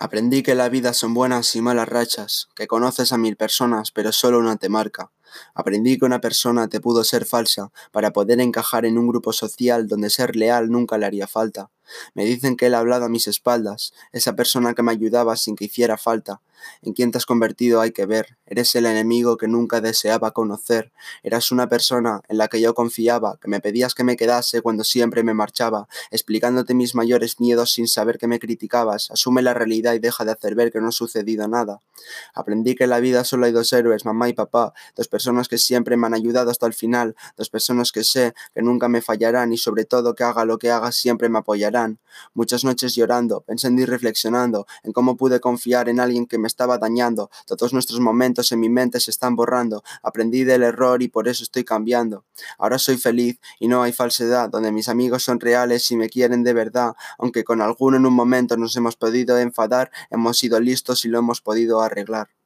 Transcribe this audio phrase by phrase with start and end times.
[0.00, 4.12] Aprendí que la vida son buenas y malas rachas, que conoces a mil personas pero
[4.12, 5.10] solo una te marca.
[5.54, 9.88] Aprendí que una persona te pudo ser falsa para poder encajar en un grupo social
[9.88, 11.70] donde ser leal nunca le haría falta.
[12.14, 15.56] Me dicen que él ha hablado a mis espaldas, esa persona que me ayudaba sin
[15.56, 16.40] que hiciera falta.
[16.82, 20.92] En quién te has convertido hay que ver, eres el enemigo que nunca deseaba conocer,
[21.22, 24.84] eras una persona en la que yo confiaba, que me pedías que me quedase cuando
[24.84, 29.94] siempre me marchaba, explicándote mis mayores miedos sin saber que me criticabas, asume la realidad
[29.94, 31.80] y deja de hacer ver que no ha sucedido nada.
[32.34, 35.58] Aprendí que en la vida solo hay dos héroes, mamá y papá, dos personas que
[35.58, 39.52] siempre me han ayudado hasta el final, dos personas que sé que nunca me fallarán
[39.52, 41.98] y sobre todo que haga lo que haga siempre me apoyarán.
[42.34, 46.78] Muchas noches llorando, pensando y reflexionando en cómo pude confiar en alguien que me estaba
[46.78, 47.30] dañando.
[47.46, 49.84] Todos nuestros momentos en mi mente se están borrando.
[50.02, 52.24] Aprendí del error y por eso estoy cambiando.
[52.58, 56.42] Ahora soy feliz y no hay falsedad, donde mis amigos son reales y me quieren
[56.42, 56.94] de verdad.
[57.18, 61.18] Aunque con alguno en un momento nos hemos podido enfadar, hemos sido listos y lo
[61.20, 62.37] hemos podido arreglar.